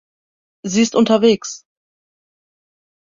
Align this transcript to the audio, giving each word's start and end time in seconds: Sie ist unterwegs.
Sie 0.65 0.81
ist 0.81 0.95
unterwegs. 0.95 1.67